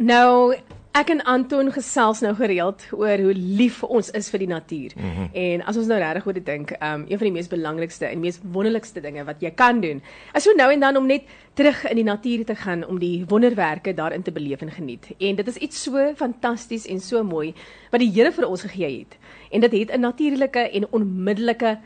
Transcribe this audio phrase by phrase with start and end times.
[0.00, 0.54] Nou
[0.90, 4.94] Ek en Anton gesels nou gereeld oor hoe lief ons is vir die natuur.
[4.96, 5.28] Mm -hmm.
[5.32, 8.20] En as ons nou regtig oor dit dink, um een van die mees belangrikste en
[8.20, 10.02] mees wonderlikste dinge wat jy kan doen,
[10.34, 11.22] is so nou en dan om net
[11.54, 15.06] terug in die natuur te gaan om die wonderwerke daarin te beleef en geniet.
[15.18, 17.54] En dit is iets so fantasties en so mooi
[17.90, 19.18] wat die Here vir ons gegee het.
[19.50, 21.78] En dit het 'n natuurlike en onmiddellike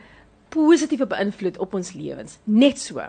[0.49, 2.39] positiewe beïnvloed op ons lewens.
[2.43, 3.01] Net so.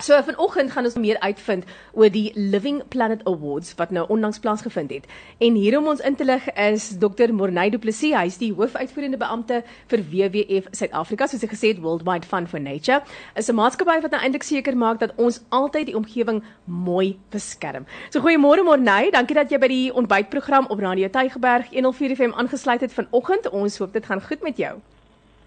[0.00, 4.90] So vanoggend gaan ons meer uitvind oor die Living Planet Awards wat nou onlangs plaasgevind
[4.94, 5.08] het.
[5.44, 7.34] En hier om ons in te lig is Dr.
[7.36, 9.58] Morney Du Plessis, hy is die hoofuitvoerende beampte
[9.92, 13.02] vir WWF Suid-Afrika, soos hy gesê het Worldwide Fund for Nature.
[13.36, 17.84] Is 'n maatskappy wat nou eintlik seker maak dat ons altyd die omgewing mooi beskerm.
[18.08, 22.80] So goeiemôre Morney, dankie dat jy by die ontbytprogram op Radio Tygerberg 104 FM aangesluit
[22.80, 23.50] het vanoggend.
[23.50, 24.80] Ons hoop dit gaan goed met jou.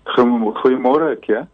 [0.06, 1.48] Goeiemôre ek, ja.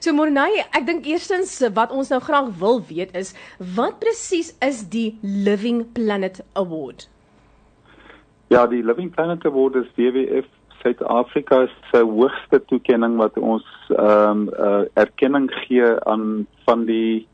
[0.00, 3.34] So Morney, ek dink eerstens wat ons nou graag wil weet is
[3.76, 7.08] wat presies is die Living Planet Award?
[8.52, 10.46] Ja, die Living Planet Award is WWF
[10.82, 17.26] Suid-Afrika se hoogste toekenning wat ons ehm um, uh, erkenning gee aan van die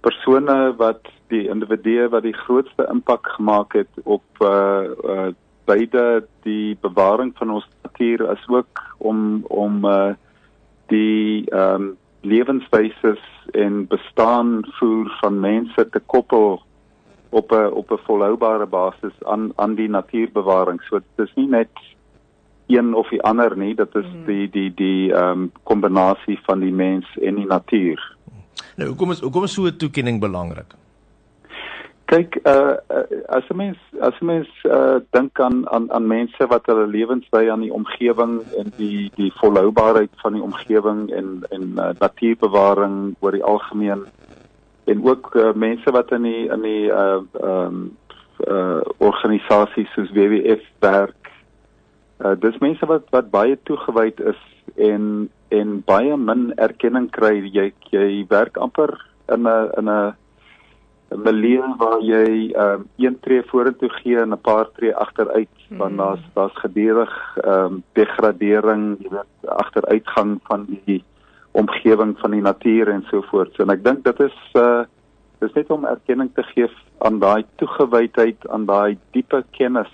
[0.00, 5.30] persone wat die individue wat die grootste impak gemaak het op uh, uh
[5.68, 10.16] beide die bewaring van ons natuur as ook om om uh
[10.90, 13.14] die ehm um, lewenswyse
[13.56, 16.60] en bestaan voer van mense te koppel
[17.30, 20.82] op 'n op 'n volhoubare basis aan aan die natuurbewaring.
[20.82, 21.70] So dit is nie net
[22.66, 24.24] een of die ander nie, dit is hmm.
[24.26, 28.16] die die die ehm um, kombinasie van die mens en die natuur.
[28.76, 30.74] Nou, hoekom is hoekom is so 'n toekenning belangrik?
[32.10, 32.74] Kyk, uh,
[33.28, 37.26] as 'n mens as 'n mens uh, dink aan aan aan mense wat hulle lewens
[37.30, 43.14] wy aan die omgewing en die die volhoubaarheid van die omgewing en en uh, natuurbewaring
[43.20, 44.06] oor die algemeen
[44.90, 47.96] en ook uh, mense wat in die in die uh um
[48.48, 51.30] uh organisasies soos WWF werk.
[52.18, 54.40] Uh dis mense wat wat baie toegewyd is
[54.76, 57.36] en en baie min erkenning kry.
[57.38, 60.14] Jy jy werk amper in 'n in 'n
[61.10, 65.56] 'n milieu waar jy ehm um, een tree vorentoe gee en 'n paar tree agteruit
[65.68, 65.76] mm.
[65.78, 71.04] want daar's daar's gedurig ehm um, degradering, jy weet, agteruitgang van die
[71.50, 73.54] omgewing van die natuur en so voort.
[73.54, 74.84] So en ek dink dit is uh
[75.40, 76.68] dis net om erkenning te gee
[76.98, 79.92] aan daai toegewydheid, aan daai diepe kennis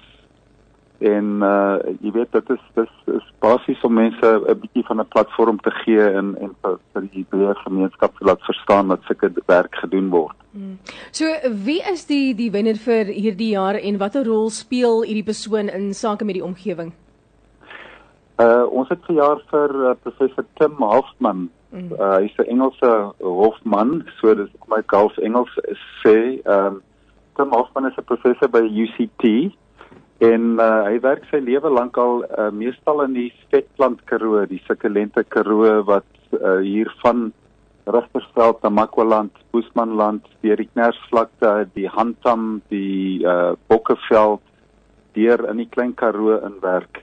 [0.98, 5.08] en uh jy weet dit is dis is basies om mense 'n bietjie van 'n
[5.08, 9.30] platform te gee en en vir, vir die breë gemeenskap te laat verstaan dat sulke
[9.46, 10.36] werk gedoen word.
[10.52, 10.78] Hmm.
[11.10, 11.24] So
[11.64, 15.94] wie is die die wenner vir hierdie jaar en watter rol speel hierdie persoon in
[15.94, 16.92] sake met die omgewing?
[18.38, 21.50] Uh ons het verjaar vir uh, professor Tim Hofman.
[21.70, 21.92] Hmm.
[21.92, 25.52] Uh hy's 'n Engelse hofman, so dis my kalf Engels
[26.02, 26.40] sê.
[26.44, 26.82] Um
[27.36, 29.52] Tim Hofman is 'n professor by UCT
[30.25, 34.62] En uh, hy werk sy lewe lank al uh, meestal in die Stetland Karoo, die
[34.65, 37.32] sukkulente Karoo wat uh, hier van
[37.87, 44.41] Rigtersveld na Makwaland, Boesmanland, die Riknersvlakte, die Handam, die uh, Bokkeveld
[45.15, 47.03] deur in die Klein Karoo inwerk.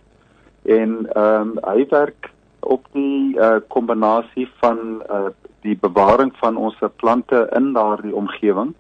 [0.66, 2.32] En ehm um, hy werk
[2.64, 3.36] op die
[3.68, 5.30] kombinasie uh, van uh,
[5.66, 8.72] die bewaring van ons plante in daardie omgewing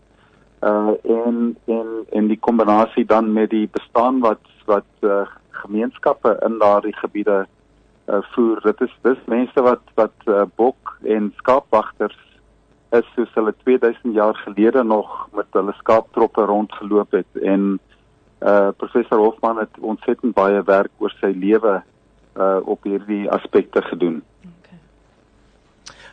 [0.64, 6.58] uh en en en die kombinasie dan met die bestaan wat wat uh, gemeenskappe in
[6.58, 7.46] daardie gebiede
[8.08, 12.20] uh voer dit is dis mense wat wat uh, bok en skaapwagters
[12.92, 17.80] is soos hulle 2000 jaar gelede nog met hulle skaaptroppe rondgeloop het en
[18.44, 21.82] uh professor Hofman het ontsettend baie werk oor sy lewe
[22.38, 24.22] uh op hierdie aspekte gedoen.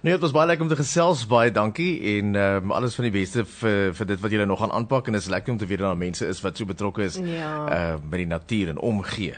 [0.01, 1.27] Nee, dit was baie lekker om te gesels.
[1.29, 4.63] Baie dankie en ehm um, alles van die beste vir vir dit wat julle nog
[4.63, 6.65] gaan aanpak en dit is lekker om te weet dat daar mense is wat so
[6.65, 7.51] betrokke is ja.
[7.69, 9.35] uh met die natuur en omgee.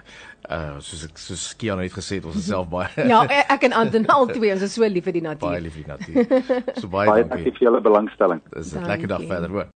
[0.51, 3.25] Uh soos ek soos Kian het gesê, ons is self baie Ja,
[3.57, 5.49] ek en Anton al twee, ons is so lief vir die natuur.
[5.49, 6.31] Baie lief vir die natuur.
[6.79, 7.29] So baie, baie dankie.
[7.35, 8.43] dankie vir julle belangstelling.
[8.55, 9.69] Dis 'n lekker dag verder, hoor.